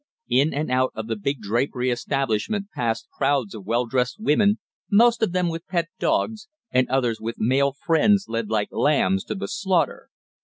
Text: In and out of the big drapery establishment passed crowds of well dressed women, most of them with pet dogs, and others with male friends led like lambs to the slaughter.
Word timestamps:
In 0.29 0.51
and 0.51 0.71
out 0.71 0.93
of 0.95 1.05
the 1.05 1.15
big 1.15 1.41
drapery 1.41 1.91
establishment 1.91 2.71
passed 2.73 3.07
crowds 3.15 3.53
of 3.53 3.67
well 3.67 3.85
dressed 3.85 4.19
women, 4.19 4.57
most 4.89 5.21
of 5.21 5.31
them 5.31 5.47
with 5.47 5.67
pet 5.67 5.89
dogs, 5.99 6.47
and 6.71 6.89
others 6.89 7.21
with 7.21 7.35
male 7.37 7.73
friends 7.73 8.25
led 8.27 8.49
like 8.49 8.69
lambs 8.71 9.23
to 9.25 9.35
the 9.35 9.47
slaughter. 9.47 10.09